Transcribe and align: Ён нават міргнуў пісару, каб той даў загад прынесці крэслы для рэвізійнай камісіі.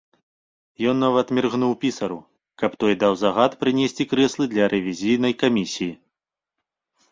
Ён 0.91 0.95
нават 1.05 1.33
міргнуў 1.37 1.73
пісару, 1.83 2.17
каб 2.63 2.71
той 2.85 2.97
даў 3.05 3.13
загад 3.25 3.51
прынесці 3.61 4.09
крэслы 4.15 4.43
для 4.57 4.65
рэвізійнай 4.75 5.33
камісіі. 5.45 5.89